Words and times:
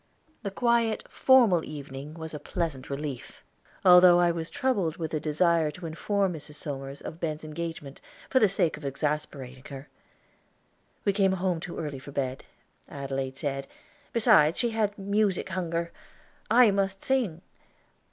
The 0.41 0.49
quiet, 0.49 1.03
formal 1.11 1.63
evening 1.63 2.15
was 2.15 2.33
a 2.33 2.39
pleasant 2.39 2.89
relief, 2.89 3.43
although 3.85 4.19
I 4.19 4.31
was 4.31 4.49
troubled 4.49 4.97
with 4.97 5.13
a 5.13 5.19
desire 5.19 5.69
to 5.69 5.85
inform 5.85 6.33
Mrs. 6.33 6.55
Somers 6.55 7.01
of 7.01 7.19
Ben's 7.19 7.43
engagement, 7.43 8.01
for 8.27 8.39
the 8.39 8.49
sake 8.49 8.77
of 8.77 8.83
exasperating 8.83 9.65
her. 9.65 9.89
We 11.05 11.13
came 11.13 11.33
home 11.33 11.59
too 11.59 11.77
early 11.77 11.99
for 11.99 12.11
bed, 12.11 12.43
Adelaide 12.89 13.37
said; 13.37 13.67
beside, 14.11 14.57
she 14.57 14.71
had 14.71 14.97
music 14.97 15.49
hunger. 15.49 15.91
I 16.49 16.71
must 16.71 17.03
sing. 17.03 17.41